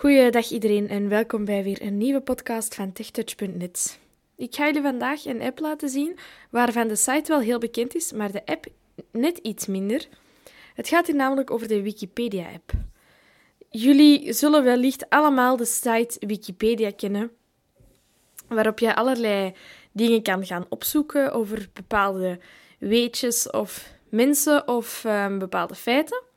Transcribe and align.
Goeiedag 0.00 0.50
iedereen 0.50 0.88
en 0.88 1.08
welkom 1.08 1.44
bij 1.44 1.62
weer 1.62 1.82
een 1.82 1.96
nieuwe 1.96 2.20
podcast 2.20 2.74
van 2.74 2.92
TechTouch.net. 2.92 3.98
Ik 4.36 4.54
ga 4.54 4.66
jullie 4.66 4.82
vandaag 4.82 5.24
een 5.24 5.42
app 5.42 5.58
laten 5.58 5.88
zien 5.88 6.18
waarvan 6.50 6.88
de 6.88 6.96
site 6.96 7.32
wel 7.32 7.40
heel 7.40 7.58
bekend 7.58 7.94
is, 7.94 8.12
maar 8.12 8.32
de 8.32 8.46
app 8.46 8.66
net 9.10 9.38
iets 9.38 9.66
minder. 9.66 10.08
Het 10.74 10.88
gaat 10.88 11.06
hier 11.06 11.16
namelijk 11.16 11.50
over 11.50 11.68
de 11.68 11.82
Wikipedia-app. 11.82 12.72
Jullie 13.70 14.32
zullen 14.32 14.64
wellicht 14.64 15.10
allemaal 15.10 15.56
de 15.56 15.64
site 15.64 16.26
Wikipedia 16.26 16.90
kennen, 16.96 17.30
waarop 18.48 18.78
je 18.78 18.94
allerlei 18.94 19.54
dingen 19.92 20.22
kan 20.22 20.46
gaan 20.46 20.66
opzoeken 20.68 21.32
over 21.32 21.68
bepaalde 21.72 22.38
weetjes 22.78 23.50
of 23.50 23.92
mensen 24.08 24.68
of 24.68 25.04
um, 25.06 25.38
bepaalde 25.38 25.74
feiten. 25.74 26.29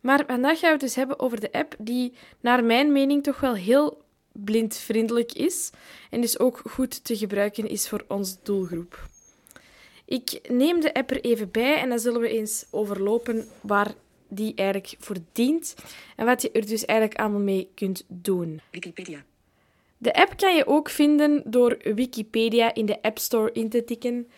Maar 0.00 0.24
vandaag 0.26 0.58
gaan 0.58 0.68
we 0.68 0.74
het 0.74 0.80
dus 0.80 0.94
hebben 0.94 1.18
over 1.18 1.40
de 1.40 1.52
app 1.52 1.74
die 1.78 2.12
naar 2.40 2.64
mijn 2.64 2.92
mening 2.92 3.22
toch 3.22 3.40
wel 3.40 3.54
heel 3.54 4.02
blindvriendelijk 4.32 5.32
is 5.32 5.70
en 6.10 6.20
dus 6.20 6.38
ook 6.38 6.62
goed 6.70 7.04
te 7.04 7.16
gebruiken 7.16 7.68
is 7.68 7.88
voor 7.88 8.04
onze 8.08 8.36
doelgroep. 8.42 9.08
Ik 10.04 10.40
neem 10.50 10.80
de 10.80 10.94
app 10.94 11.10
er 11.10 11.20
even 11.20 11.50
bij 11.50 11.76
en 11.76 11.88
dan 11.88 11.98
zullen 11.98 12.20
we 12.20 12.28
eens 12.28 12.66
overlopen 12.70 13.48
waar 13.60 13.94
die 14.28 14.52
eigenlijk 14.54 14.94
voor 14.98 15.16
dient 15.32 15.74
en 16.16 16.26
wat 16.26 16.42
je 16.42 16.50
er 16.50 16.66
dus 16.66 16.84
eigenlijk 16.84 17.20
allemaal 17.20 17.40
mee 17.40 17.70
kunt 17.74 18.04
doen. 18.06 18.60
Wikipedia. 18.70 19.24
De 19.98 20.14
app 20.14 20.36
kan 20.36 20.56
je 20.56 20.66
ook 20.66 20.88
vinden 20.88 21.42
door 21.44 21.78
Wikipedia 21.94 22.74
in 22.74 22.86
de 22.86 23.02
App 23.02 23.18
Store 23.18 23.52
in 23.52 23.68
te 23.68 23.84
tikken 23.84 24.28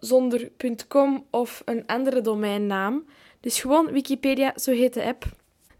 zonder 0.00 0.50
.com 0.88 1.26
of 1.30 1.62
een 1.64 1.86
andere 1.86 2.20
domeinnaam. 2.20 3.04
Dus 3.40 3.60
gewoon 3.60 3.92
Wikipedia, 3.92 4.52
zo 4.56 4.72
heet 4.72 4.94
de 4.94 5.04
app. 5.04 5.24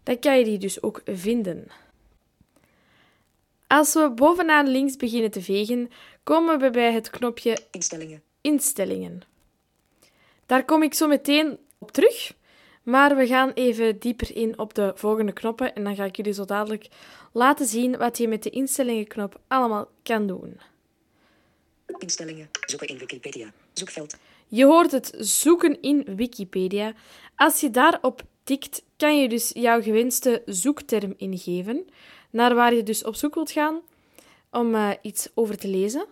Dan 0.03 0.19
kan 0.19 0.37
je 0.37 0.43
die 0.43 0.57
dus 0.57 0.81
ook 0.81 1.01
vinden. 1.05 1.67
Als 3.67 3.93
we 3.93 4.11
bovenaan 4.15 4.67
links 4.67 4.95
beginnen 4.95 5.31
te 5.31 5.41
vegen, 5.41 5.89
komen 6.23 6.59
we 6.59 6.69
bij 6.69 6.93
het 6.93 7.09
knopje 7.09 7.57
Instellingen. 7.71 8.21
Instellingen. 8.41 9.21
Daar 10.45 10.65
kom 10.65 10.83
ik 10.83 10.93
zo 10.93 11.07
meteen 11.07 11.57
op 11.77 11.91
terug, 11.91 12.33
maar 12.83 13.15
we 13.15 13.27
gaan 13.27 13.51
even 13.51 13.99
dieper 13.99 14.35
in 14.35 14.59
op 14.59 14.73
de 14.73 14.91
volgende 14.95 15.31
knoppen 15.31 15.75
en 15.75 15.83
dan 15.83 15.95
ga 15.95 16.05
ik 16.05 16.15
jullie 16.15 16.33
zo 16.33 16.45
dadelijk 16.45 16.87
laten 17.33 17.65
zien 17.65 17.97
wat 17.97 18.17
je 18.17 18.27
met 18.27 18.43
de 18.43 18.49
instellingenknop 18.49 19.39
allemaal 19.47 19.87
kan 20.03 20.27
doen. 20.27 20.59
Instellingen. 21.99 22.49
Zoeken 22.65 22.87
in 22.87 22.97
Wikipedia. 22.97 23.53
Zoekveld. 23.73 24.17
Je 24.47 24.65
hoort 24.65 24.91
het 24.91 25.13
zoeken 25.17 25.81
in 25.81 26.15
Wikipedia. 26.15 26.93
Als 27.35 27.59
je 27.59 27.69
daarop 27.69 28.21
tikt, 28.43 28.83
kan 28.97 29.21
je 29.21 29.29
dus 29.29 29.51
jouw 29.53 29.81
gewenste 29.81 30.41
zoekterm 30.45 31.13
ingeven, 31.17 31.85
naar 32.29 32.55
waar 32.55 32.73
je 32.73 32.83
dus 32.83 33.03
op 33.03 33.15
zoek 33.15 33.35
wilt 33.35 33.51
gaan 33.51 33.81
om 34.51 34.75
uh, 34.75 34.91
iets 35.01 35.27
over 35.33 35.57
te 35.57 35.67
lezen. 35.67 36.05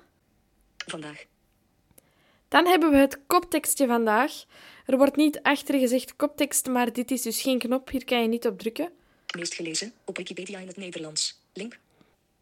Vandaag. 0.86 1.26
Dan 2.48 2.66
hebben 2.66 2.92
we 2.92 2.98
het 2.98 3.20
koptekstje 3.28 3.88
vandaag. 3.88 4.44
Er 4.86 4.98
wordt 4.98 5.16
niet 5.16 5.42
achter 5.42 5.80
gezegd 5.80 6.16
koptekst, 6.16 6.68
maar 6.68 6.94
dit 6.94 7.12
is 7.12 7.22
dus 7.22 7.42
geen 7.42 7.60
knop. 7.60 7.90
Hier 7.90 8.06
kan 8.06 8.22
je 8.22 8.28
niet 8.28 8.48
op 8.48 8.60
drukken. 8.60 8.92
Meest 9.38 9.54
gelezen 9.54 9.94
op 10.06 10.18
Wikipedia 10.18 10.60
in 10.60 10.68
het 10.68 10.78
Nederlands. 10.78 11.40
Link. 11.54 11.80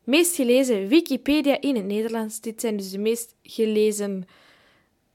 Meest 0.06 0.36
gelezen 0.36 0.88
Wikipedia 0.88 1.61
in 1.61 1.75
het 1.75 1.86
Nederlands. 1.86 2.42
Dit 2.42 2.61
zijn 2.61 2.78
dus 2.78 2.92
de 2.92 2.98
meest 2.98 3.36
gelezen 3.44 4.28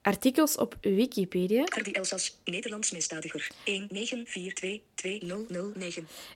artikels 0.02 0.56
op 0.56 0.77
Wikipedia. 0.80 1.64
Hardy 1.69 1.91
Elsas, 1.91 2.38
Nederlands 2.44 2.91
misdadiger. 2.91 3.50
194222009. 3.50 3.55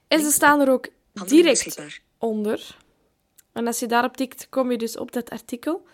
En 0.07 0.19
ze 0.19 0.31
staan 0.31 0.61
er 0.61 0.69
ook 0.69 0.87
direct 1.27 1.99
onder. 2.17 2.77
En 3.51 3.67
als 3.67 3.79
je 3.79 3.85
daarop 3.85 4.17
tikt, 4.17 4.47
kom 4.49 4.71
je 4.71 4.77
dus 4.77 4.97
op 4.97 5.11
dat 5.11 5.29
artikel. 5.29 5.85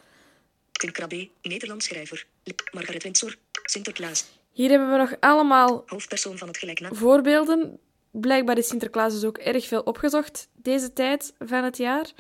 Tim 0.72 0.92
Krabbe, 0.92 1.30
Nederlands 1.42 1.86
schrijver. 1.86 2.26
Margaret 2.72 3.04
Windsor, 3.04 3.36
Sinterklaas. 3.64 4.26
Hier 4.52 4.70
hebben 4.70 4.92
we 4.92 4.98
nog 4.98 5.16
allemaal 5.20 5.83
Hoofdpersoon 5.86 6.38
van 6.38 6.48
het 6.48 6.58
gelijknaam. 6.58 6.95
voorbeelden. 6.95 7.80
Blijkbaar 8.11 8.58
is 8.58 8.67
Sinterklaas 8.67 9.14
dus 9.14 9.23
ook 9.23 9.38
erg 9.38 9.67
veel 9.67 9.82
opgezocht 9.82 10.48
deze 10.54 10.93
tijd 10.93 11.33
van 11.39 11.64
het 11.64 11.78
jaar. 11.78 12.11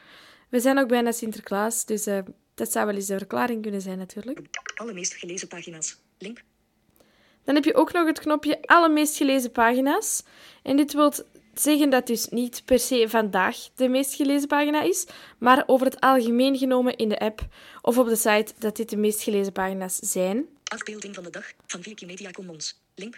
We 0.51 0.59
zijn 0.59 0.77
ook 0.77 0.87
bijna 0.87 1.11
Sinterklaas, 1.11 1.85
dus 1.85 2.05
eh, 2.05 2.19
dat 2.53 2.71
zou 2.71 2.85
wel 2.85 2.95
eens 2.95 3.05
de 3.05 3.17
verklaring 3.17 3.61
kunnen 3.61 3.81
zijn 3.81 3.97
natuurlijk. 3.97 4.39
Alle 4.75 4.93
meest 4.93 5.13
gelezen 5.13 5.47
pagina's. 5.47 5.97
Link. 6.17 6.41
Dan 7.43 7.55
heb 7.55 7.63
je 7.63 7.75
ook 7.75 7.91
nog 7.91 8.05
het 8.05 8.19
knopje 8.19 8.59
alle 8.61 8.89
meest 8.89 9.17
gelezen 9.17 9.51
pagina's. 9.51 10.23
En 10.63 10.77
dit 10.77 10.93
wil 10.93 11.13
zeggen 11.53 11.89
dat 11.89 12.07
dus 12.07 12.27
niet 12.27 12.61
per 12.65 12.79
se 12.79 13.09
vandaag 13.09 13.69
de 13.75 13.87
meest 13.87 14.13
gelezen 14.13 14.47
pagina 14.47 14.81
is, 14.81 15.07
maar 15.37 15.63
over 15.65 15.85
het 15.85 15.99
algemeen 15.99 16.57
genomen 16.57 16.95
in 16.95 17.09
de 17.09 17.19
app 17.19 17.47
of 17.81 17.97
op 17.97 18.07
de 18.07 18.15
site 18.15 18.53
dat 18.57 18.75
dit 18.75 18.89
de 18.89 18.97
meest 18.97 19.21
gelezen 19.21 19.53
pagina's 19.53 19.95
zijn. 19.95 20.45
Afbeelding 20.63 21.15
van 21.15 21.23
de 21.23 21.29
dag 21.29 21.51
van 21.65 21.81
Wikimedia 21.81 22.31
Commons. 22.31 22.81
Link. 22.95 23.17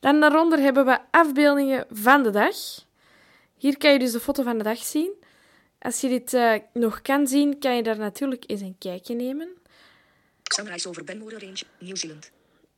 Dan 0.00 0.20
daaronder 0.20 0.58
hebben 0.58 0.84
we 0.84 0.98
afbeeldingen 1.10 1.86
van 1.90 2.22
de 2.22 2.30
dag. 2.30 2.56
Hier 3.56 3.78
kan 3.78 3.92
je 3.92 3.98
dus 3.98 4.12
de 4.12 4.20
foto 4.20 4.42
van 4.42 4.58
de 4.58 4.64
dag 4.64 4.78
zien. 4.78 5.26
Als 5.78 6.00
je 6.00 6.08
dit 6.08 6.34
eh, 6.34 6.54
nog 6.72 7.02
kan 7.02 7.26
zien, 7.26 7.58
kan 7.58 7.76
je 7.76 7.82
daar 7.82 7.98
natuurlijk 7.98 8.44
eens 8.46 8.60
een 8.60 8.76
kijkje 8.78 9.14
nemen. 9.14 9.48
Sunrise 10.44 10.88
over 10.88 11.04
Benmore 11.04 11.38
Range, 11.38 11.62
Nieuw-Zeeland. 11.78 12.30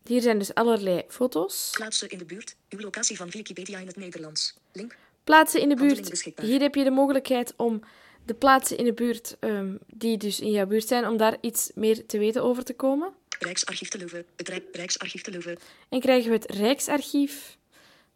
Hier 0.05 0.21
zijn 0.21 0.39
dus 0.39 0.55
allerlei 0.55 1.03
foto's. 1.09 1.71
Plaatsen 1.73 2.09
in 2.09 2.19
de 2.19 2.25
buurt. 2.25 2.57
Uw 2.69 2.81
locatie 2.81 3.17
van 3.17 3.31
Wikipedia 3.31 3.79
in 3.79 3.87
het 3.87 3.97
Nederlands. 3.97 4.55
Link. 4.73 4.97
Plaatsen 5.25 5.61
in 5.61 5.69
de 5.69 5.75
buurt. 5.75 6.33
Hier 6.41 6.61
heb 6.61 6.75
je 6.75 6.85
de 6.85 6.91
mogelijkheid 6.91 7.55
om 7.57 7.81
de 8.25 8.35
plaatsen 8.35 8.77
in 8.77 8.85
de 8.85 8.93
buurt, 8.93 9.37
ehm, 9.41 9.77
die 9.87 10.17
dus 10.17 10.41
in 10.41 10.51
jouw 10.51 10.67
buurt 10.67 10.87
zijn, 10.89 11.07
om 11.07 11.17
daar 11.17 11.37
iets 11.41 11.71
meer 11.75 12.07
te 12.07 12.19
weten 12.19 12.43
over 12.43 12.65
te 12.65 12.75
komen. 12.75 13.13
Rijksarchief 13.39 13.89
te 13.89 13.99
Leuven. 13.99 14.25
Het 14.37 14.49
Rijk- 14.49 14.69
Rijksarchief 14.77 15.23
te 15.23 15.31
Leuven. 15.31 15.59
En 15.89 16.01
krijgen 16.01 16.31
we 16.31 16.37
het 16.37 16.51
Rijksarchief 16.51 17.57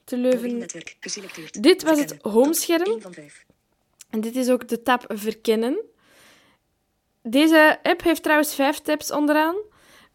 te 0.04 0.16
Leuven. 0.16 0.58
Netwerk. 0.58 0.96
Geselecteerd. 1.00 1.62
Dit 1.62 1.82
was 1.82 1.98
het 1.98 2.16
homescherm. 2.22 3.00
1 4.14 4.22
van 4.22 4.32
5. 4.32 4.32
En 4.32 4.32
dit 4.32 4.36
is 4.36 4.50
ook 4.50 4.68
de 4.68 4.82
tab 4.82 5.04
Verkennen. 5.08 5.78
Deze 7.22 7.78
app 7.82 8.02
heeft 8.02 8.22
trouwens 8.22 8.54
vijf 8.54 8.78
tabs 8.78 9.10
onderaan. 9.10 9.56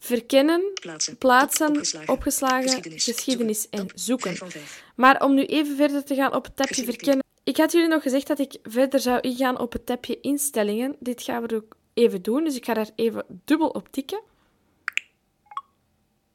Verkennen, 0.02 0.72
Plaatsen. 0.74 1.18
plaatsen, 1.18 1.68
Opgeslagen. 1.68 2.09
opgeslagen, 2.14 2.64
Geschiedenis. 2.64 3.04
geschiedenis 3.04 3.62
Zoeken. 3.62 3.80
en 3.80 3.90
zoeken. 3.96 4.28
5 4.28 4.38
van 4.38 4.50
5. 4.52 4.84
Maar 4.96 5.24
om 5.24 5.34
nu 5.34 5.46
even 5.46 5.76
verder 5.76 6.04
te 6.04 6.16
gaan 6.16 6.34
op 6.36 6.44
het 6.44 6.56
tabje 6.56 6.84
verkennen. 6.84 7.24
Ik 7.44 7.58
had 7.58 7.72
jullie 7.72 7.88
nog 7.88 8.02
gezegd 8.02 8.28
dat 8.28 8.40
ik 8.40 8.58
verder 8.64 9.00
zou 9.00 9.20
ingaan 9.20 9.59
op 9.59 9.74
het 9.74 9.86
tabje 9.86 10.20
instellingen. 10.20 10.96
Dit 11.00 11.22
gaan 11.22 11.48
we 11.48 11.56
ook 11.56 11.76
even 11.94 12.22
doen, 12.22 12.44
dus 12.44 12.56
ik 12.56 12.66
ga 12.66 12.74
daar 12.74 12.90
even 12.96 13.26
dubbel 13.46 13.68
op 13.70 13.88
tikken. 13.92 14.22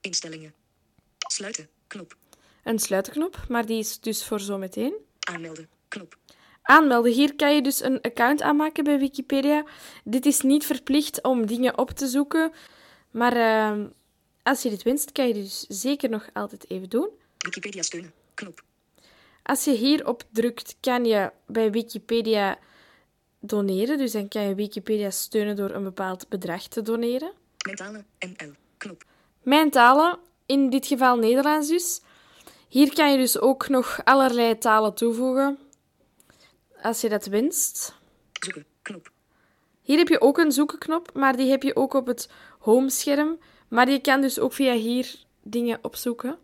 Instellingen. 0.00 0.54
Sluiten. 1.18 1.68
Knop. 1.86 2.16
Een 2.64 2.78
sluitenknop, 2.78 3.44
maar 3.48 3.66
die 3.66 3.78
is 3.78 4.00
dus 4.00 4.24
voor 4.24 4.40
zometeen. 4.40 4.94
Aanmelden. 5.20 5.68
Knop. 5.88 6.16
Aanmelden. 6.66 7.12
Hier 7.12 7.34
kan 7.34 7.54
je 7.54 7.62
dus 7.62 7.82
een 7.82 8.00
account 8.00 8.42
aanmaken 8.42 8.84
bij 8.84 8.98
Wikipedia. 8.98 9.64
Dit 10.04 10.26
is 10.26 10.40
niet 10.40 10.66
verplicht 10.66 11.22
om 11.22 11.46
dingen 11.46 11.78
op 11.78 11.90
te 11.90 12.06
zoeken, 12.06 12.52
maar 13.10 13.36
ehm, 13.36 13.86
als 14.42 14.62
je 14.62 14.70
dit 14.70 14.82
wenst, 14.82 15.12
kan 15.12 15.28
je 15.28 15.34
dit 15.34 15.42
dus 15.42 15.66
zeker 15.68 16.10
nog 16.10 16.28
altijd 16.32 16.70
even 16.70 16.88
doen. 16.88 17.08
Wikipedia 17.38 17.82
steunen. 17.82 18.12
Knop. 18.34 18.62
Als 19.42 19.64
je 19.64 19.70
hierop 19.70 20.22
drukt, 20.30 20.76
kan 20.80 21.04
je 21.04 21.30
bij 21.46 21.70
Wikipedia 21.70 22.58
doneren. 23.40 23.98
Dus 23.98 24.12
dan 24.12 24.28
kan 24.28 24.42
je 24.42 24.54
Wikipedia 24.54 25.10
steunen 25.10 25.56
door 25.56 25.70
een 25.70 25.82
bepaald 25.82 26.28
bedrag 26.28 26.62
te 26.62 26.82
doneren. 26.82 27.32
Mentale. 27.66 28.04
NL. 28.18 28.52
Knop. 28.76 29.04
Mijn 29.42 29.70
talen, 29.70 30.18
in 30.46 30.70
dit 30.70 30.86
geval 30.86 31.16
Nederlands 31.16 31.68
dus. 31.68 32.00
Hier 32.68 32.94
kan 32.94 33.10
je 33.10 33.16
dus 33.18 33.38
ook 33.38 33.68
nog 33.68 34.00
allerlei 34.04 34.58
talen 34.58 34.94
toevoegen, 34.94 35.58
als 36.84 37.00
je 37.00 37.08
dat 37.08 37.26
wenst. 37.26 37.94
Zoeken. 38.32 38.66
Knop. 38.82 39.10
Hier 39.82 39.98
heb 39.98 40.08
je 40.08 40.20
ook 40.20 40.38
een 40.38 40.52
zoekenknop, 40.52 41.10
maar 41.14 41.36
die 41.36 41.50
heb 41.50 41.62
je 41.62 41.76
ook 41.76 41.94
op 41.94 42.06
het 42.06 42.30
homescherm. 42.58 43.38
Maar 43.68 43.90
je 43.90 44.00
kan 44.00 44.20
dus 44.20 44.38
ook 44.38 44.52
via 44.52 44.72
hier 44.72 45.14
dingen 45.42 45.78
opzoeken. 45.82 46.38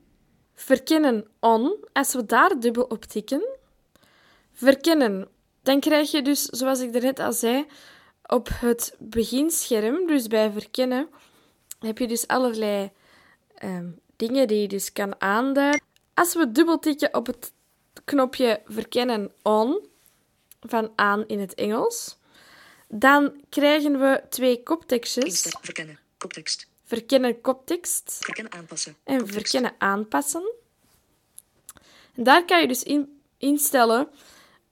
Verkennen 0.54 1.26
on, 1.40 1.76
als 1.92 2.14
we 2.14 2.26
daar 2.26 2.60
dubbel 2.60 2.84
op 2.84 3.04
tikken. 3.04 3.42
Verkennen, 4.52 5.28
dan 5.62 5.80
krijg 5.80 6.10
je 6.10 6.22
dus, 6.22 6.44
zoals 6.44 6.80
ik 6.80 6.92
daarnet 6.92 7.18
al 7.18 7.32
zei, 7.32 7.66
op 8.26 8.48
het 8.52 8.94
beginscherm, 8.98 10.06
dus 10.06 10.26
bij 10.26 10.50
verkennen, 10.50 11.08
heb 11.78 11.98
je 11.98 12.06
dus 12.06 12.26
allerlei 12.26 12.90
ehm, 13.54 13.88
dingen 14.16 14.48
die 14.48 14.60
je 14.60 14.68
dus 14.68 14.92
kan 14.92 15.20
aanduiden. 15.20 15.82
Als 16.14 16.34
we 16.34 16.52
dubbel 16.52 16.78
tikken 16.78 17.14
op 17.14 17.26
het 17.26 17.52
knopje 18.04 18.60
verkennen 18.64 19.32
on, 19.42 19.88
van 20.60 20.92
aan 20.96 21.26
in 21.26 21.40
het 21.40 21.54
Engels, 21.54 22.18
dan 22.88 23.44
krijgen 23.48 24.00
we 24.00 24.22
twee 24.28 24.62
koptekstjes. 24.62 25.46
Verkennen. 25.60 25.98
Koptekst. 26.18 26.68
Verkennen 26.84 27.40
koptekst 27.40 28.18
Verkennen 28.20 28.52
aanpassen. 28.52 28.96
en 29.04 29.18
Koptekst. 29.18 29.40
verkennen 29.40 29.74
aanpassen. 29.78 30.52
En 32.14 32.24
daar 32.24 32.44
kan 32.44 32.60
je 32.60 32.68
dus 32.68 32.82
in, 32.82 33.20
instellen 33.38 34.08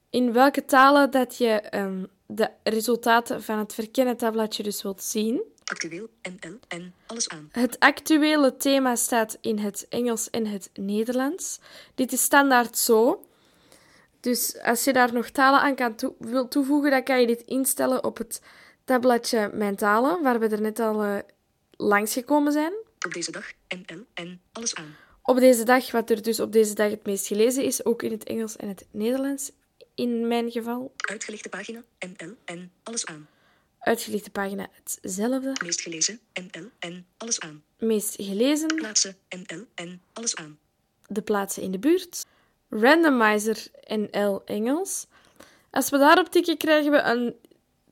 in 0.09 0.33
welke 0.33 0.65
talen 0.65 1.11
dat 1.11 1.37
je 1.37 1.49
ehm, 1.49 2.03
de 2.25 2.49
resultaten 2.63 3.43
van 3.43 3.57
het 3.57 3.73
verkennen 3.73 4.17
tabbladje 4.17 4.63
dus 4.63 4.81
wilt 4.81 5.03
zien. 5.03 5.41
Actueel, 5.63 6.09
NL, 6.21 6.59
en 6.67 6.93
alles 7.05 7.29
aan. 7.29 7.49
Het 7.51 7.79
actuele 7.79 8.57
thema 8.57 8.95
staat 8.95 9.37
in 9.41 9.57
het 9.57 9.85
Engels 9.89 10.29
en 10.29 10.45
het 10.45 10.69
Nederlands. 10.73 11.59
Dit 11.95 12.11
is 12.11 12.21
standaard 12.21 12.77
zo. 12.77 13.25
Dus 14.19 14.59
als 14.61 14.83
je 14.83 14.93
daar 14.93 15.13
nog 15.13 15.29
talen 15.29 15.59
aan 15.59 15.75
kan 15.75 15.95
toe 15.95 16.13
wil 16.19 16.47
toevoegen, 16.47 16.91
dan 16.91 17.03
kan 17.03 17.21
je 17.21 17.27
dit 17.27 17.41
instellen 17.41 18.03
op 18.03 18.17
het 18.17 18.41
tabbladje 18.83 19.49
Mijn 19.53 19.75
talen, 19.75 20.21
waar 20.21 20.39
we 20.39 20.47
er 20.47 20.61
net 20.61 20.79
al 20.79 21.05
uh, 21.05 21.17
langs 21.71 22.13
gekomen 22.13 22.51
zijn. 22.51 22.73
Op 23.05 23.13
deze 23.13 23.31
dag, 23.31 23.51
NL, 23.67 24.05
en 24.13 24.41
alles 24.51 24.75
aan. 24.75 24.95
Op 25.23 25.37
deze 25.37 25.63
dag, 25.63 25.91
wat 25.91 26.09
er 26.09 26.21
dus 26.21 26.39
op 26.39 26.51
deze 26.51 26.73
dag 26.73 26.89
het 26.89 27.05
meest 27.05 27.27
gelezen 27.27 27.63
is, 27.63 27.85
ook 27.85 28.03
in 28.03 28.11
het 28.11 28.23
Engels 28.23 28.55
en 28.55 28.67
het 28.67 28.85
Nederlands, 28.91 29.51
in 29.95 30.27
mijn 30.27 30.51
geval. 30.51 30.93
Uitgelichte 30.97 31.49
pagina, 31.49 31.83
NL, 31.99 32.35
en 32.45 32.71
alles 32.83 33.05
aan. 33.05 33.27
Uitgelichte 33.79 34.29
pagina 34.29 34.69
hetzelfde. 34.83 35.55
Meest 35.63 35.81
gelezen, 35.81 36.19
NL, 36.33 36.69
en 36.79 37.05
alles 37.17 37.39
aan. 37.39 37.63
Meest 37.77 38.15
gelezen. 38.17 38.67
Plaatsen, 38.67 39.17
NL, 39.29 39.65
en 39.75 40.01
alles 40.13 40.35
aan. 40.35 40.59
De 41.07 41.21
plaatsen 41.21 41.63
in 41.63 41.71
de 41.71 41.79
buurt. 41.79 42.25
Randomizer 42.69 43.67
NL 43.87 44.41
Engels. 44.45 45.05
Als 45.71 45.89
we 45.89 45.97
daarop 45.97 46.27
tikken, 46.27 46.57
krijgen 46.57 46.91
we 46.91 47.01
een 47.01 47.35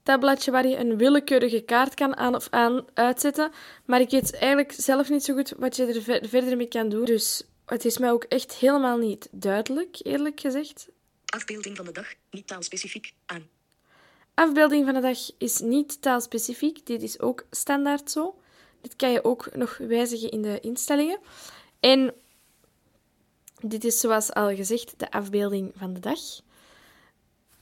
tabbladje 0.03 0.51
waar 0.51 0.67
je 0.67 0.77
een 0.77 0.97
willekeurige 0.97 1.61
kaart 1.61 1.93
kan 1.93 2.15
aan 2.15 2.35
of 2.35 2.47
aan 2.49 2.85
uitzetten. 2.93 3.51
Maar 3.85 4.01
ik 4.01 4.09
weet 4.09 4.33
eigenlijk 4.33 4.71
zelf 4.71 5.09
niet 5.09 5.23
zo 5.23 5.33
goed 5.33 5.53
wat 5.57 5.75
je 5.75 5.85
er 5.85 6.01
ver 6.01 6.27
verder 6.27 6.57
mee 6.57 6.67
kan 6.67 6.89
doen. 6.89 7.05
Dus 7.05 7.43
het 7.65 7.85
is 7.85 7.97
mij 7.97 8.11
ook 8.11 8.23
echt 8.23 8.53
helemaal 8.53 8.97
niet 8.97 9.27
duidelijk, 9.31 9.97
eerlijk 10.03 10.39
gezegd. 10.39 10.87
Afbeelding 11.25 11.77
van 11.77 11.85
de 11.85 11.91
dag, 11.91 12.13
niet 12.31 12.47
taalspecifiek, 12.47 13.13
aan. 13.25 13.47
Afbeelding 14.33 14.85
van 14.85 14.93
de 14.93 14.99
dag 14.99 15.17
is 15.37 15.59
niet 15.59 16.01
taalspecifiek. 16.01 16.85
Dit 16.85 17.01
is 17.01 17.19
ook 17.19 17.45
standaard 17.51 18.11
zo. 18.11 18.39
Dit 18.81 18.95
kan 18.95 19.11
je 19.11 19.23
ook 19.23 19.55
nog 19.55 19.77
wijzigen 19.77 20.31
in 20.31 20.41
de 20.41 20.59
instellingen. 20.59 21.19
En 21.79 22.13
dit 23.61 23.83
is 23.83 23.99
zoals 23.99 24.33
al 24.33 24.55
gezegd 24.55 24.93
de 24.97 25.11
afbeelding 25.11 25.73
van 25.75 25.93
de 25.93 25.99
dag. 25.99 26.19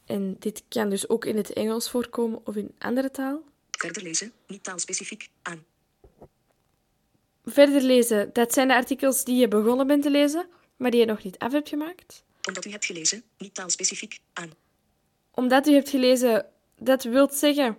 En 0.06 0.36
dit 0.40 0.64
kan 0.68 0.90
dus 0.90 1.10
ook 1.10 1.26
in 1.26 1.38
het 1.38 1.54
Engels 1.54 1.90
voorkomen 1.90 2.42
of 2.44 2.56
in 2.56 2.76
andere 2.78 3.12
taal. 3.12 3.42
Verder 3.72 4.04
lezen, 4.04 4.32
niet 4.48 4.64
taalspecifiek, 4.64 5.30
aan. 5.42 5.66
Verder 7.46 7.82
lezen, 7.82 8.30
dat 8.34 8.54
zijn 8.54 8.68
de 8.68 8.76
artikels 8.76 9.24
die 9.24 9.36
je 9.36 9.48
begonnen 9.48 9.88
bent 9.88 10.04
te 10.04 10.10
lezen, 10.10 10.48
maar 10.76 10.92
die 10.92 11.00
je 11.00 11.06
nog 11.06 11.24
niet 11.24 11.38
af 11.38 11.52
hebt 11.52 11.70
gemaakt. 11.70 12.24
Omdat 12.48 12.66
u 12.66 12.70
hebt 12.70 12.86
gelezen, 12.86 13.24
niet 13.38 13.54
taalspecifiek, 13.54 14.20
aan. 14.34 14.52
Omdat 15.32 15.68
u 15.68 15.74
hebt 15.74 15.90
gelezen, 15.90 16.46
dat 16.78 17.04
wil 17.04 17.30
zeggen 17.32 17.78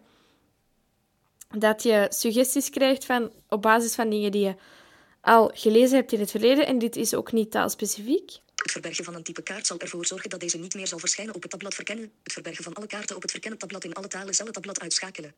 dat 1.58 1.82
je 1.82 2.06
suggesties 2.08 2.70
krijgt 2.70 3.04
van, 3.04 3.32
op 3.48 3.62
basis 3.62 3.94
van 3.94 4.10
dingen 4.10 4.32
die 4.32 4.44
je 4.44 4.54
al 5.26 5.50
gelezen 5.54 5.96
hebt 5.96 6.12
in 6.12 6.20
het 6.20 6.30
verleden. 6.30 6.66
En 6.66 6.78
dit 6.78 6.96
is 6.96 7.14
ook 7.14 7.32
niet 7.32 7.50
taalspecifiek. 7.50 8.30
Het 8.54 8.70
verbergen 8.70 9.04
van 9.04 9.14
een 9.14 9.22
type 9.22 9.42
kaart 9.42 9.66
zal 9.66 9.78
ervoor 9.78 10.06
zorgen 10.06 10.30
dat 10.30 10.40
deze 10.40 10.58
niet 10.58 10.74
meer 10.74 10.86
zal 10.86 10.98
verschijnen 10.98 11.34
op 11.34 11.42
het 11.42 11.50
tabblad 11.50 11.74
verkennen. 11.74 12.12
Het 12.22 12.32
verbergen 12.32 12.64
van 12.64 12.74
alle 12.74 12.86
kaarten 12.86 13.16
op 13.16 13.22
het 13.22 13.30
verkennen 13.30 13.58
tabblad 13.58 13.84
in 13.84 13.94
alle 13.94 14.08
talen 14.08 14.34
zal 14.34 14.46
het 14.46 14.54
tabblad 14.54 14.80
uitschakelen. 14.80 15.34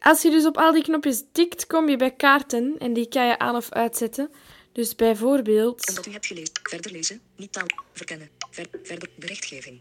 Als 0.00 0.22
je 0.22 0.30
dus 0.30 0.46
op 0.46 0.56
al 0.56 0.72
die 0.72 0.82
knopjes 0.82 1.22
tikt, 1.32 1.66
kom 1.66 1.88
je 1.88 1.96
bij 1.96 2.10
kaarten 2.10 2.76
en 2.78 2.92
die 2.92 3.08
kan 3.08 3.26
je 3.26 3.38
aan 3.38 3.56
of 3.56 3.70
uitzetten. 3.70 4.30
Dus 4.72 4.94
bijvoorbeeld... 4.94 5.88
Omdat 5.88 6.06
u 6.06 6.10
hebt 6.10 6.26
gelezen, 6.26 6.52
verder 6.62 6.92
lezen, 6.92 7.20
niet 7.36 7.52
taal, 7.52 7.66
verkennen, 7.92 8.30
ver, 8.50 8.66
verder, 8.82 9.08
berichtgeving. 9.18 9.80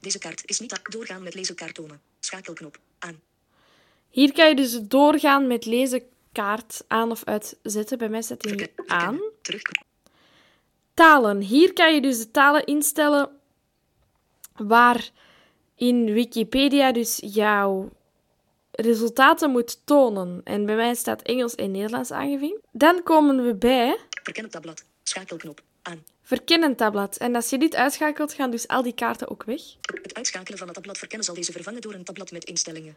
Deze 0.00 0.18
kaart 0.18 0.42
is 0.44 0.60
niet 0.60 0.80
doorgaan 0.82 1.22
met 1.22 1.34
lezen 1.34 1.54
kaartonen. 1.54 2.00
Schakelknop, 2.20 2.78
aan. 2.98 3.20
Hier 4.10 4.32
kan 4.32 4.48
je 4.48 4.54
dus 4.54 4.78
doorgaan 4.82 5.46
met 5.46 5.64
lezen 5.64 6.02
kaart 6.32 6.84
aan 6.88 7.10
of 7.10 7.24
uitzetten. 7.24 7.98
Bij 7.98 8.08
mij 8.08 8.22
staat 8.22 8.40
die 8.40 8.54
nu 8.54 8.66
aan. 8.86 9.20
Talen. 10.94 11.40
Hier 11.40 11.72
kan 11.72 11.94
je 11.94 12.00
dus 12.00 12.18
de 12.18 12.30
talen 12.30 12.64
instellen 12.64 13.30
waar 14.56 15.10
in 15.74 16.12
Wikipedia 16.12 16.92
dus 16.92 17.20
jouw 17.24 17.90
resultaten 18.70 19.50
moet 19.50 19.86
tonen. 19.86 20.40
En 20.44 20.66
bij 20.66 20.76
mij 20.76 20.94
staat 20.94 21.22
Engels 21.22 21.54
en 21.54 21.70
Nederlands 21.70 22.10
aangevinkt. 22.10 22.60
Dan 22.72 23.02
komen 23.02 23.44
we 23.46 23.54
bij... 23.54 23.98
Verkennen 24.22 24.52
tabblad. 24.52 24.84
Schakelknop. 25.02 25.60
Aan. 25.82 26.04
Verkennen 26.22 26.76
tabblad. 26.76 27.16
En 27.16 27.34
als 27.34 27.50
je 27.50 27.58
dit 27.58 27.74
uitschakelt, 27.74 28.32
gaan 28.32 28.50
dus 28.50 28.68
al 28.68 28.82
die 28.82 28.94
kaarten 28.94 29.30
ook 29.30 29.44
weg. 29.44 29.60
Het 30.02 30.14
uitschakelen 30.14 30.58
van 30.58 30.66
het 30.66 30.76
tabblad 30.76 30.98
verkennen 30.98 31.26
zal 31.26 31.34
deze 31.34 31.52
vervangen 31.52 31.80
door 31.80 31.94
een 31.94 32.04
tabblad 32.04 32.30
met 32.30 32.44
instellingen. 32.44 32.96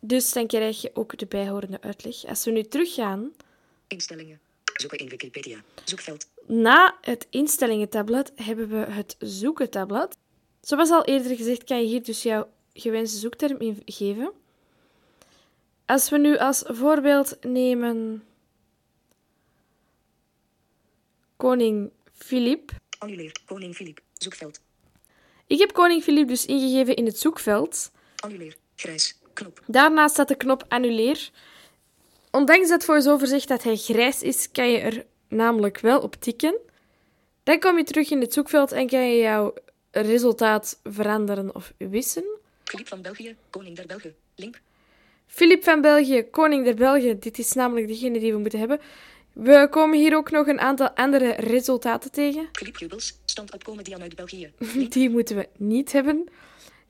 Dus 0.00 0.32
dan 0.32 0.46
krijg 0.46 0.80
je 0.80 0.90
ook 0.94 1.18
de 1.18 1.26
bijhorende 1.26 1.80
uitleg. 1.80 2.24
Als 2.24 2.44
we 2.44 2.50
nu 2.50 2.62
teruggaan... 2.62 3.32
Instellingen. 3.86 4.40
Zoeken 4.64 4.98
in 4.98 5.08
Wikipedia. 5.08 5.62
Zoekveld. 5.84 6.26
Na 6.46 6.96
het 7.00 7.26
instellingen-tabblad 7.30 8.32
hebben 8.34 8.68
we 8.68 8.76
het 8.76 9.16
zoeken-tabblad. 9.18 10.16
Zoals 10.60 10.90
al 10.90 11.04
eerder 11.04 11.36
gezegd, 11.36 11.64
kan 11.64 11.80
je 11.80 11.86
hier 11.86 12.02
dus 12.02 12.22
jouw 12.22 12.48
gewenste 12.72 13.18
zoekterm 13.18 13.56
ingeven. 13.58 14.32
Als 15.86 16.10
we 16.10 16.18
nu 16.18 16.38
als 16.38 16.62
voorbeeld 16.66 17.36
nemen 17.40 18.24
koning 21.36 21.90
Filip. 22.12 22.72
Annuleer. 22.98 23.32
Koning 23.46 23.74
Filip. 23.74 24.00
Zoekveld. 24.12 24.60
Ik 25.46 25.58
heb 25.58 25.72
koning 25.72 26.02
Filip 26.02 26.28
dus 26.28 26.46
ingegeven 26.46 26.96
in 26.96 27.06
het 27.06 27.18
zoekveld. 27.18 27.90
Annuleer. 28.16 28.56
Grijs. 28.76 29.19
Knop. 29.40 29.62
Daarnaast 29.66 30.12
staat 30.12 30.28
de 30.28 30.34
knop 30.34 30.64
annuleer. 30.68 31.30
Ondanks 32.30 32.68
dat 32.68 32.84
VoiceOver 32.84 33.26
zegt 33.26 33.48
dat 33.48 33.62
hij 33.62 33.76
grijs 33.76 34.22
is, 34.22 34.50
kan 34.50 34.70
je 34.70 34.78
er 34.78 35.06
namelijk 35.28 35.80
wel 35.80 36.00
op 36.00 36.14
tikken. 36.14 36.54
Dan 37.42 37.58
kom 37.58 37.76
je 37.76 37.84
terug 37.84 38.10
in 38.10 38.20
het 38.20 38.32
zoekveld 38.32 38.72
en 38.72 38.86
kan 38.86 39.10
je 39.10 39.20
jouw 39.20 39.54
resultaat 39.90 40.80
veranderen 40.84 41.54
of 41.54 41.72
wissen. 41.76 42.24
Filip 42.64 42.88
van 42.88 43.02
België. 43.02 43.36
Koning 43.50 43.76
der 43.76 43.86
Belgen. 43.86 44.14
Link. 44.34 44.60
Filip 45.26 45.64
van 45.64 45.80
België, 45.80 46.22
koning 46.30 46.64
der 46.64 46.74
Belgen. 46.74 47.20
Dit 47.20 47.38
is 47.38 47.52
namelijk 47.52 47.88
degene 47.88 48.18
die 48.18 48.32
we 48.32 48.38
moeten 48.38 48.58
hebben. 48.58 48.80
We 49.32 49.66
komen 49.70 49.98
hier 49.98 50.16
ook 50.16 50.30
nog 50.30 50.46
een 50.46 50.60
aantal 50.60 50.90
andere 50.90 51.30
resultaten 51.32 52.10
tegen. 52.10 52.48
Filip 52.52 52.76
Jubels. 52.76 53.18
Stand-up 53.24 53.64
comedian 53.64 54.02
uit 54.02 54.16
België. 54.16 54.52
Die 54.88 55.10
moeten 55.10 55.36
we 55.36 55.48
niet 55.56 55.92
hebben. 55.92 56.28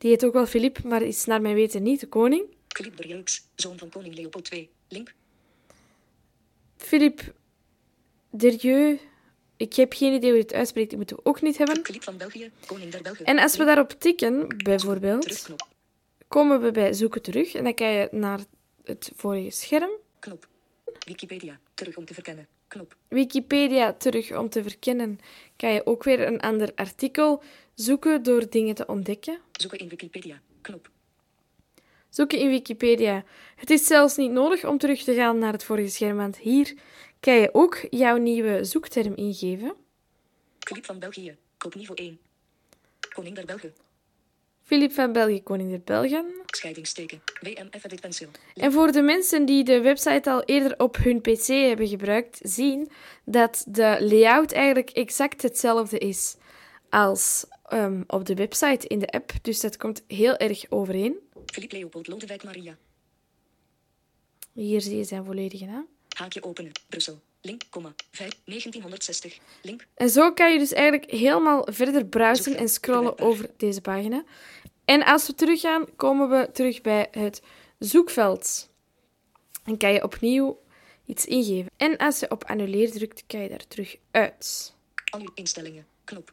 Die 0.01 0.11
heet 0.11 0.25
ook 0.25 0.33
wel 0.33 0.47
Filip, 0.47 0.83
maar 0.83 1.03
is 1.03 1.25
naar 1.25 1.41
mijn 1.41 1.55
weten 1.55 1.83
niet 1.83 2.01
de 2.01 2.07
koning. 2.07 2.45
Filip 2.69 2.97
Berjeux. 2.97 3.43
Zoon 3.55 3.79
van 3.79 3.89
koning 3.89 4.15
Leopold 4.15 4.53
II. 4.53 4.69
Link. 4.89 5.15
Philippe 6.77 7.23
Derieux. 8.31 9.01
Ik 9.57 9.75
heb 9.75 9.93
geen 9.93 10.13
idee 10.13 10.29
hoe 10.31 10.39
je 10.39 10.45
het 10.45 10.55
uitspreekt, 10.55 10.89
die 10.89 10.99
moeten 10.99 11.17
we 11.17 11.25
ook 11.25 11.43
niet 11.43 11.59
hebben. 11.59 11.85
Filip 11.85 12.03
van 12.03 12.17
België. 12.17 12.51
Koning 12.67 12.91
der 12.91 13.03
Belgen. 13.03 13.25
En 13.25 13.39
als 13.39 13.57
we 13.57 13.65
daarop 13.65 13.91
tikken, 13.91 14.57
bijvoorbeeld, 14.57 15.49
komen 16.29 16.61
we 16.61 16.71
bij 16.71 16.93
zoeken 16.93 17.23
terug. 17.23 17.55
En 17.55 17.65
dan 17.65 17.75
kan 17.75 17.89
je 17.89 18.09
naar 18.11 18.41
het 18.85 19.13
vorige 19.17 19.51
scherm. 19.51 19.91
Knop. 20.19 20.49
Wikipedia. 21.07 21.61
Terug 21.75 21.97
om 21.97 22.05
te 22.05 22.15
verkennen. 22.15 22.47
Knop. 22.69 22.97
Wikipedia 23.09 23.93
terug 23.93 24.37
om 24.37 24.49
te 24.49 24.63
verkennen. 24.63 25.19
Kan 25.57 25.73
je 25.73 25.87
ook 25.87 26.05
weer 26.05 26.27
een 26.27 26.41
ander 26.41 26.73
artikel 26.75 27.43
zoeken 27.81 28.23
door 28.23 28.51
dingen 28.51 28.75
te 28.75 28.87
ontdekken. 28.87 29.39
Zoeken 29.53 29.79
in 29.79 29.89
Wikipedia. 29.89 30.41
Knop. 30.61 30.91
Zoeken 32.09 32.39
in 32.39 32.49
Wikipedia. 32.49 33.25
Het 33.57 33.71
is 33.71 33.87
zelfs 33.87 34.17
niet 34.17 34.31
nodig 34.31 34.65
om 34.65 34.79
terug 34.79 35.03
te 35.03 35.15
gaan 35.15 35.39
naar 35.39 35.53
het 35.53 35.65
vorige 35.65 35.89
scherm, 35.89 36.17
want 36.17 36.39
hier 36.39 36.75
kan 37.21 37.35
je 37.35 37.49
ook 37.53 37.87
jouw 37.91 38.17
nieuwe 38.17 38.65
zoekterm 38.65 39.15
ingeven. 39.15 39.75
Filip 40.59 40.85
van 40.85 40.99
België. 40.99 41.37
Koopniveau 41.57 41.99
1. 42.03 42.19
Koning 43.15 43.35
der 43.35 43.45
Belgen. 43.45 43.75
Filip 44.63 44.93
van 44.93 45.13
België, 45.13 45.43
koning 45.43 45.71
der 45.71 45.81
Belgen. 45.81 46.27
Scheidingsteken. 46.47 47.23
WMF 47.41 47.85
Edit 47.85 48.01
Pencil. 48.01 48.29
En 48.55 48.73
voor 48.73 48.93
de 48.93 49.03
mensen 49.03 49.45
die 49.45 49.65
de 49.65 49.81
website 49.81 50.31
al 50.31 50.43
eerder 50.43 50.75
op 50.79 50.97
hun 50.97 51.21
PC 51.21 51.47
hebben 51.47 51.89
gebruikt, 51.89 52.39
zien 52.43 52.91
dat 53.25 53.65
de 53.69 53.97
layout 54.01 54.53
eigenlijk 54.53 54.91
exact 54.91 55.43
hetzelfde 55.43 55.99
is 55.99 56.37
als 56.91 57.45
ehm, 57.71 58.03
op 58.07 58.25
de 58.25 58.35
website 58.35 58.87
in 58.87 58.99
de 58.99 59.07
app. 59.07 59.33
Dus 59.43 59.61
dat 59.61 59.77
komt 59.77 60.03
heel 60.07 60.37
erg 60.37 60.65
overeen. 60.69 61.19
Filip 61.47 61.73
Leopold 61.73 62.07
Lodewijk 62.07 62.45
Maria. 62.45 62.77
Hier 64.53 64.81
zie 64.81 64.97
je 64.97 65.05
zijn 65.05 65.25
volledige 65.25 65.65
naam. 65.65 65.87
Haakje 66.09 66.43
openen. 66.43 66.73
Brussel. 66.89 67.21
Link, 67.41 67.63
komma. 67.71 67.95
5, 68.11 68.41
1960. 68.45 69.39
Link. 69.63 69.87
En 69.95 70.11
zo 70.11 70.33
kan 70.33 70.53
je 70.53 70.59
dus 70.59 70.73
eigenlijk 70.73 71.11
helemaal 71.11 71.67
verder 71.71 72.07
browsen 72.07 72.57
en 72.57 72.69
scrollen 72.69 73.19
over 73.19 73.51
deze 73.57 73.81
pagina. 73.81 74.25
En 74.85 75.05
als 75.05 75.27
we 75.27 75.35
teruggaan, 75.35 75.97
komen 75.97 76.29
we 76.29 76.51
terug 76.53 76.81
bij 76.81 77.09
het 77.11 77.43
zoekveld. 77.79 78.69
En 79.65 79.77
kan 79.77 79.93
je 79.93 80.03
opnieuw 80.03 80.61
iets 81.07 81.27
ingeven. 81.27 81.71
En 81.77 81.97
als 81.97 82.21
je 82.21 82.31
op 82.31 82.45
annuleer 82.45 82.91
drukt, 82.91 83.25
kan 83.27 83.41
je 83.41 83.49
daar 83.49 83.67
terug 83.69 83.97
uit. 84.11 84.75
Al 85.11 85.21
uw 85.21 85.31
instellingen. 85.35 85.87
Knop. 86.05 86.33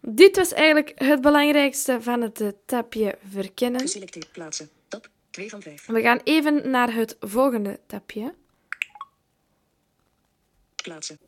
Dit 0.00 0.36
was 0.36 0.52
eigenlijk 0.52 0.92
het 0.94 1.20
belangrijkste 1.20 2.02
van 2.02 2.20
het 2.20 2.40
eh, 2.40 2.48
tapje 2.64 3.18
verkennen. 3.30 3.80
Geselecteerd 3.80 4.32
plaatsen. 4.32 4.70
Tab 4.88 5.08
2 5.30 5.50
van 5.50 5.62
5. 5.62 5.86
We 5.86 6.00
gaan 6.00 6.20
even 6.24 6.70
naar 6.70 6.94
het 6.94 7.16
volgende 7.20 7.80
tapje. 7.86 8.34
Plaatsen. 10.82 11.18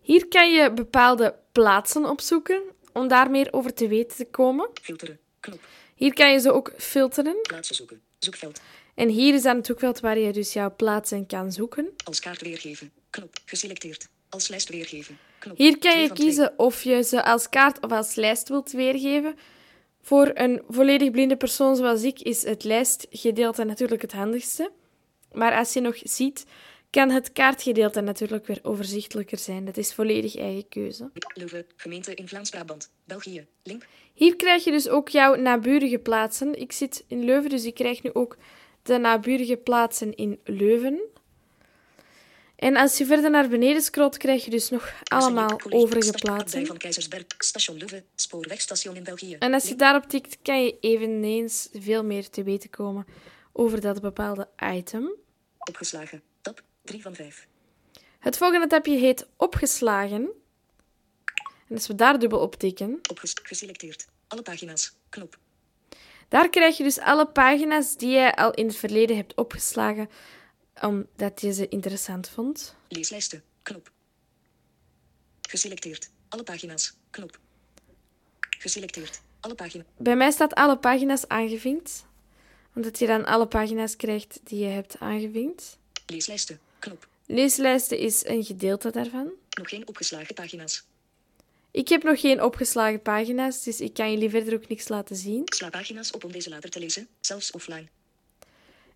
Hier 0.00 0.28
kan 0.28 0.52
je 0.52 0.72
bepaalde 0.72 1.34
plaatsen 1.52 2.04
opzoeken 2.04 2.62
om 2.92 3.08
daar 3.08 3.30
meer 3.30 3.48
over 3.52 3.74
te 3.74 3.88
weten 3.88 4.16
te 4.16 4.24
komen. 4.24 4.70
Filteren. 4.82 5.18
Knop. 5.40 5.60
Hier 5.94 6.14
kan 6.14 6.32
je 6.32 6.38
ze 6.38 6.52
ook 6.52 6.72
filteren. 6.76 7.36
Plaatsen 7.42 7.74
zoeken. 7.74 8.02
Zoekveld. 8.18 8.60
En 8.94 9.08
hier 9.08 9.34
is 9.34 9.42
dan 9.42 9.56
het 9.56 9.66
zoekveld 9.66 10.00
waar 10.00 10.18
je 10.18 10.32
dus 10.32 10.52
jouw 10.52 10.74
plaatsen 10.76 11.26
kan 11.26 11.52
zoeken. 11.52 11.94
Als 12.04 12.20
kaart 12.20 12.40
weergeven. 12.40 12.92
Knop. 13.10 13.36
Geselecteerd. 13.44 14.08
Als 14.28 14.48
lijst 14.48 14.68
weergeven. 14.68 15.18
Hier 15.54 15.78
kan 15.78 16.00
je 16.00 16.12
kiezen 16.12 16.58
of 16.58 16.82
je 16.82 17.02
ze 17.02 17.24
als 17.24 17.48
kaart 17.48 17.84
of 17.84 17.92
als 17.92 18.14
lijst 18.14 18.48
wilt 18.48 18.72
weergeven. 18.72 19.34
Voor 20.02 20.30
een 20.34 20.62
volledig 20.68 21.10
blinde 21.10 21.36
persoon 21.36 21.76
zoals 21.76 22.02
ik 22.02 22.20
is 22.20 22.44
het 22.44 22.64
lijstgedeelte 22.64 23.64
natuurlijk 23.64 24.02
het 24.02 24.12
handigste. 24.12 24.70
Maar 25.32 25.56
als 25.56 25.72
je 25.72 25.80
nog 25.80 25.96
ziet, 26.02 26.44
kan 26.90 27.10
het 27.10 27.32
kaartgedeelte 27.32 28.00
natuurlijk 28.00 28.46
weer 28.46 28.58
overzichtelijker 28.62 29.38
zijn. 29.38 29.64
Dat 29.64 29.76
is 29.76 29.94
volledig 29.94 30.36
eigen 30.36 30.68
keuze. 30.68 31.10
Leuven. 31.34 31.66
Gemeente 31.76 32.14
in 32.14 32.28
Vlaams-Brabant. 32.28 32.90
België. 33.04 33.46
Link. 33.62 33.86
Hier 34.14 34.36
krijg 34.36 34.64
je 34.64 34.70
dus 34.70 34.88
ook 34.88 35.08
jouw 35.08 35.34
naburige 35.34 35.98
plaatsen. 35.98 36.60
Ik 36.60 36.72
zit 36.72 37.04
in 37.08 37.24
Leuven, 37.24 37.50
dus 37.50 37.64
ik 37.64 37.74
krijg 37.74 38.02
nu 38.02 38.10
ook 38.12 38.36
de 38.82 38.98
naburige 38.98 39.56
plaatsen 39.56 40.14
in 40.14 40.40
Leuven. 40.44 41.00
En 42.56 42.76
als 42.76 42.98
je 42.98 43.06
verder 43.06 43.30
naar 43.30 43.48
beneden 43.48 43.82
scrolt, 43.82 44.16
krijg 44.16 44.44
je 44.44 44.50
dus 44.50 44.70
nog 44.70 44.92
allemaal 45.04 45.60
overige 45.68 46.10
plaatsen. 46.10 46.66
van 46.66 46.76
Keizersberg. 46.76 47.24
Station 47.38 47.76
Leuven. 47.76 48.04
Spoorwegstation 48.14 48.96
in 48.96 49.04
België. 49.04 49.36
En 49.38 49.54
als 49.54 49.68
je 49.68 49.74
daarop 49.74 50.04
tikt, 50.04 50.38
kan 50.42 50.64
je 50.64 50.76
eveneens 50.80 51.68
veel 51.72 52.04
meer 52.04 52.30
te 52.30 52.42
weten 52.42 52.70
komen 52.70 53.06
over 53.52 53.80
dat 53.80 54.00
bepaalde 54.00 54.48
item. 54.72 55.14
Opgeslagen. 55.58 56.22
Tab 56.40 56.62
3 56.84 57.02
van 57.02 57.14
5. 57.14 57.46
Het 58.18 58.36
volgende 58.36 58.66
tabje 58.66 58.96
heet 58.96 59.26
opgeslagen. 59.36 60.30
En 61.68 61.74
als 61.74 61.86
we 61.86 61.94
daar 61.94 62.18
dubbel 62.18 62.38
op 62.38 62.54
tikken, 62.54 63.00
geselecteerd. 63.42 64.06
Alle 64.28 64.42
pagina's. 64.42 64.92
Knop. 65.08 65.38
daar 66.28 66.48
krijg 66.50 66.76
je 66.76 66.82
dus 66.82 66.98
alle 66.98 67.26
pagina's 67.26 67.96
die 67.96 68.10
je 68.10 68.36
al 68.36 68.50
in 68.54 68.66
het 68.66 68.76
verleden 68.76 69.16
hebt 69.16 69.34
opgeslagen, 69.34 70.08
omdat 70.82 71.40
je 71.40 71.52
ze 71.52 71.68
interessant 71.68 72.28
vond. 72.28 72.76
Leeslijsten. 72.88 73.42
Knop. 73.62 73.90
Geselecteerd. 75.48 76.10
Alle 76.28 76.42
pagina's. 76.42 76.94
Knop. 77.10 77.38
Geselecteerd. 78.58 79.20
Alle 79.40 79.54
pagina's. 79.54 79.86
Bij 79.96 80.16
mij 80.16 80.30
staat 80.30 80.54
alle 80.54 80.78
pagina's 80.78 81.28
aangevinkt, 81.28 82.04
omdat 82.74 82.98
je 82.98 83.06
dan 83.06 83.24
alle 83.24 83.46
pagina's 83.46 83.96
krijgt 83.96 84.40
die 84.44 84.58
je 84.58 84.66
hebt 84.66 84.98
aangevinkt. 84.98 85.78
Leeslijsten. 86.06 86.60
Knop. 86.78 87.08
Leeslijsten 87.26 87.98
is 87.98 88.26
een 88.26 88.44
gedeelte 88.44 88.90
daarvan. 88.90 89.30
Nog 89.50 89.68
geen 89.68 89.88
opgeslagen 89.88 90.34
pagina's. 90.34 90.84
Ik 91.70 91.88
heb 91.88 92.02
nog 92.02 92.20
geen 92.20 92.42
opgeslagen 92.42 93.02
pagina's, 93.02 93.62
dus 93.62 93.80
ik 93.80 93.94
kan 93.94 94.10
jullie 94.10 94.30
verder 94.30 94.54
ook 94.54 94.68
niks 94.68 94.88
laten 94.88 95.16
zien. 95.16 95.42
Sla 95.44 95.70
pagina's 95.70 96.10
op 96.10 96.24
om 96.24 96.32
deze 96.32 96.48
later 96.48 96.70
te 96.70 96.78
lezen, 96.78 97.08
zelfs 97.20 97.50
offline. 97.50 97.88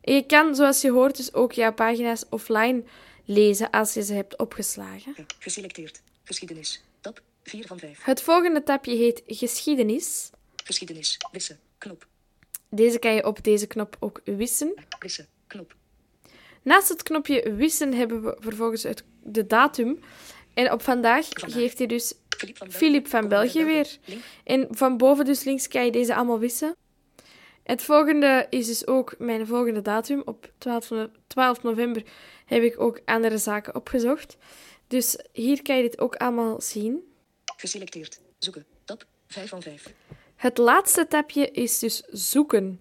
En 0.00 0.14
je 0.14 0.26
kan, 0.26 0.54
zoals 0.54 0.80
je 0.80 0.90
hoort, 0.90 1.16
dus 1.16 1.35
ook 1.35 1.52
jouw 1.52 1.73
pagina's 1.73 2.25
offline 2.30 2.83
lezen 3.25 3.71
als 3.71 3.95
je 3.95 4.02
ze 4.02 4.12
hebt 4.14 4.38
opgeslagen. 4.38 5.14
Geselecteerd. 5.38 6.02
Geschiedenis. 6.25 6.83
Tab 7.00 7.21
4 7.42 7.66
van 7.66 7.78
5. 7.78 8.04
Het 8.04 8.23
volgende 8.23 8.62
tabje 8.62 8.97
heet 8.97 9.23
Geschiedenis. 9.26 10.30
Geschiedenis. 10.64 11.16
Wissen. 11.33 11.59
Knop. 11.78 12.07
Deze 12.69 12.99
kan 12.99 13.14
je 13.14 13.26
op 13.26 13.45
deze 13.45 13.66
knop 13.66 13.97
ook 13.99 14.21
wissen. 14.25 14.75
Wissen. 14.99 15.26
Knop. 15.47 15.75
Naast 16.62 16.88
het 16.88 17.02
knopje 17.02 17.52
wissen 17.52 17.95
hebben 17.95 18.23
we 18.23 18.37
vervolgens 18.38 18.83
het, 18.83 19.04
de 19.23 19.47
datum. 19.47 20.00
En 20.54 20.73
op 20.73 20.83
vandaag 20.83 21.26
Vandaag. 21.28 21.61
geeft 21.61 21.78
hij 21.78 21.87
dus 21.87 22.14
Filip 22.69 23.09
van, 23.09 23.21
van 23.21 23.28
België 23.28 23.64
weer. 23.64 23.99
Link. 24.04 24.23
En 24.45 24.66
van 24.71 24.97
boven 24.97 25.25
dus 25.25 25.45
links 25.45 25.69
kan 25.69 25.85
je 25.85 25.90
deze 25.90 26.14
allemaal 26.14 26.38
wissen. 26.38 26.76
Het 27.62 27.83
volgende 27.83 28.47
is 28.50 28.67
dus 28.67 28.87
ook 28.87 29.14
mijn 29.19 29.47
volgende 29.47 29.83
datum. 29.83 30.23
Op 30.25 30.50
12, 30.59 30.90
no- 30.90 31.11
12 31.26 31.62
november 31.62 32.02
heb 32.47 32.62
ik 32.62 32.81
ook 32.81 33.00
andere 33.05 33.38
zaken 33.38 33.75
opgezocht. 33.75 34.37
Dus 34.87 35.19
hier 35.33 35.62
kan 35.62 35.76
je 35.76 35.83
dit 35.83 36.00
ook 36.00 36.17
allemaal 36.17 36.61
zien. 36.61 37.12
Geselecteerd. 37.57 38.21
Zoeken. 38.38 38.67
Tab 38.85 39.05
5 39.26 39.49
van 39.49 39.62
5. 39.62 39.95
Het 40.37 40.59
laatste 40.59 41.07
tabje 41.09 41.50
is 41.50 41.79
dus 41.79 42.02
zoeken. 42.11 42.81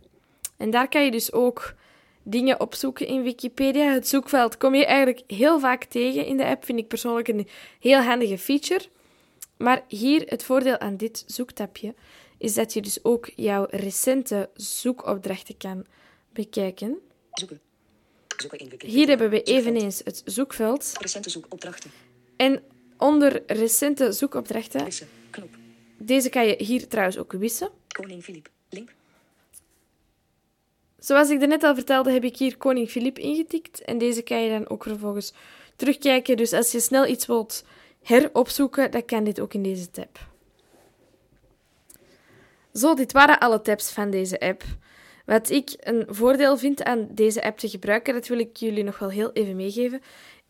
En 0.57 0.69
daar 0.69 0.89
kan 0.89 1.05
je 1.05 1.11
dus 1.11 1.31
ook 1.31 1.73
dingen 2.23 2.59
opzoeken 2.59 3.07
in 3.07 3.23
Wikipedia. 3.23 3.93
Het 3.93 4.07
zoekveld 4.07 4.57
kom 4.57 4.75
je 4.75 4.85
eigenlijk 4.85 5.21
heel 5.27 5.59
vaak 5.59 5.83
tegen 5.83 6.25
in 6.25 6.37
de 6.37 6.45
app. 6.45 6.65
Vind 6.65 6.79
ik 6.79 6.87
persoonlijk 6.87 7.27
een 7.27 7.47
heel 7.79 8.01
handige 8.01 8.37
feature. 8.37 8.85
Maar 9.57 9.83
hier 9.87 10.21
het 10.25 10.43
voordeel 10.43 10.77
aan 10.77 10.97
dit 10.97 11.23
zoektabje 11.27 11.93
is 12.39 12.53
dat 12.53 12.73
je 12.73 12.81
dus 12.81 13.03
ook 13.03 13.29
jouw 13.35 13.67
recente 13.69 14.49
zoekopdrachten 14.53 15.57
kan 15.57 15.85
bekijken. 16.33 16.99
Zoeken. 17.31 17.59
Zoeken 18.37 18.59
in 18.59 18.65
Wikipedia. 18.69 18.95
Hier 18.95 19.07
hebben 19.07 19.29
we 19.29 19.35
Zoekveld. 19.35 19.57
eveneens 19.57 20.01
het 20.03 20.21
zoekveld. 20.25 20.93
Recente 20.99 21.29
zoekopdrachten. 21.29 21.91
En 22.35 22.63
onder 22.97 23.43
recente 23.47 24.11
zoekopdrachten, 24.11 24.83
Wissen. 24.83 25.07
Knop. 25.29 25.49
deze 25.97 26.29
kan 26.29 26.47
je 26.47 26.63
hier 26.63 26.87
trouwens 26.87 27.17
ook 27.17 27.31
wissen. 27.31 27.69
Koning 27.87 28.23
Filip. 28.23 28.49
Link. 28.69 28.93
Zoals 30.99 31.29
ik 31.29 31.39
net 31.47 31.63
al 31.63 31.75
vertelde, 31.75 32.11
heb 32.11 32.23
ik 32.23 32.37
hier 32.37 32.57
Koning 32.57 32.89
Filip 32.89 33.19
ingetikt. 33.19 33.81
En 33.81 33.97
deze 33.97 34.21
kan 34.21 34.41
je 34.43 34.49
dan 34.49 34.69
ook 34.69 34.83
vervolgens 34.83 35.33
terugkijken. 35.75 36.37
Dus 36.37 36.53
als 36.53 36.71
je 36.71 36.79
snel 36.79 37.07
iets 37.07 37.25
wilt 37.25 37.63
heropzoeken, 38.01 38.91
dan 38.91 39.05
kan 39.05 39.23
dit 39.23 39.39
ook 39.39 39.53
in 39.53 39.63
deze 39.63 39.91
tab. 39.91 40.28
Zo, 42.73 42.93
dit 42.93 43.11
waren 43.11 43.39
alle 43.39 43.61
tabs 43.61 43.91
van 43.91 44.09
deze 44.09 44.39
app. 44.39 44.63
Wat 45.25 45.49
ik 45.49 45.73
een 45.79 46.05
voordeel 46.07 46.57
vind 46.57 46.83
aan 46.83 47.07
deze 47.11 47.43
app 47.43 47.57
te 47.57 47.69
gebruiken, 47.69 48.13
dat 48.13 48.27
wil 48.27 48.39
ik 48.39 48.57
jullie 48.57 48.83
nog 48.83 48.99
wel 48.99 49.09
heel 49.09 49.31
even 49.31 49.55
meegeven. 49.55 50.01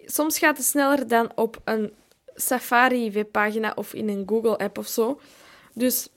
Soms 0.06 0.40
gaat 0.40 0.58
het 0.58 0.66
sneller 0.66 1.08
dan 1.08 1.32
op 1.36 1.62
een 1.64 1.94
Safari-webpagina 2.36 3.72
of 3.76 3.94
in 3.94 4.10
een 4.10 4.24
Google-app 4.26 4.78
of 4.78 4.88
zo. 4.88 5.20
Dus 5.74 6.10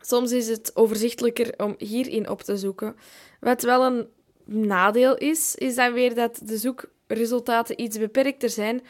soms 0.00 0.32
is 0.32 0.48
het 0.48 0.70
overzichtelijker 0.74 1.54
om 1.56 1.74
hierin 1.78 2.28
op 2.28 2.42
te 2.42 2.56
zoeken. 2.56 2.96
Wat 3.40 3.62
wel 3.62 3.84
een 3.84 4.08
nadeel 4.44 5.16
is, 5.16 5.54
is 5.54 5.74
dan 5.74 5.92
weer 5.92 6.14
dat 6.14 6.40
de 6.42 6.56
zoekresultaten 6.56 7.80
iets 7.80 7.98
beperkter 7.98 8.50
zijn, 8.50 8.82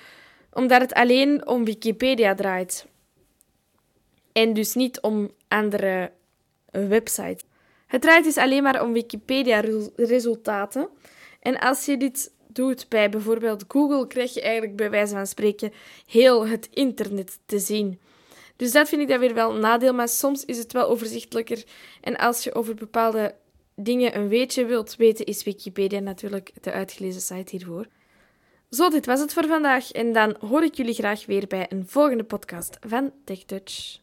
omdat 0.53 0.81
het 0.81 0.93
alleen 0.93 1.47
om 1.47 1.65
Wikipedia 1.65 2.35
draait. 2.35 2.87
En 4.33 4.55
dus 4.55 4.75
niet 4.75 5.01
om 5.01 5.31
andere 5.51 6.13
websites. 6.71 7.43
Het 7.87 8.03
draait 8.03 8.25
dus 8.25 8.37
alleen 8.37 8.63
maar 8.63 8.83
om 8.83 8.93
Wikipedia-resultaten. 8.93 10.89
En 11.41 11.59
als 11.59 11.85
je 11.85 11.97
dit 11.97 12.33
doet 12.47 12.89
bij 12.89 13.11
bijvoorbeeld 13.11 13.65
Google, 13.69 14.07
krijg 14.07 14.35
je 14.35 14.41
eigenlijk 14.41 14.77
bij 14.77 14.91
wijze 14.91 15.15
van 15.15 15.27
spreken 15.27 15.73
heel 16.07 16.47
het 16.47 16.69
internet 16.73 17.39
te 17.47 17.59
zien. 17.59 18.01
Dus 18.57 18.73
dat 18.73 18.89
vind 18.89 19.03
ik 19.03 19.09
dan 19.09 19.19
weer 19.19 19.35
wel 19.35 19.55
een 19.55 19.61
nadeel, 19.61 19.95
maar 19.95 20.09
soms 20.09 20.45
is 20.45 20.59
het 20.59 20.73
wel 20.73 20.89
overzichtelijker. 20.89 21.65
En 22.01 22.17
als 22.17 22.45
je 22.45 22.55
over 22.55 22.75
bepaalde 22.75 23.35
dingen 23.75 24.17
een 24.17 24.29
weetje 24.29 24.65
wilt 24.65 24.97
weten, 24.97 25.27
is 25.27 25.45
Wikipedia 25.45 25.99
natuurlijk 25.99 26.53
de 26.61 26.73
uitgelezen 26.73 27.21
site 27.21 27.57
hiervoor. 27.57 27.87
Zo, 28.71 28.89
dit 28.89 29.07
was 29.07 29.21
het 29.21 29.33
voor 29.33 29.47
vandaag. 29.47 29.93
En 29.93 30.13
dan 30.13 30.37
hoor 30.41 30.63
ik 30.63 30.75
jullie 30.75 30.95
graag 30.95 31.27
weer 31.27 31.47
bij 31.47 31.67
een 31.69 31.87
volgende 31.87 32.25
podcast 32.25 32.79
van 32.87 33.13
TechTouch. 33.25 33.99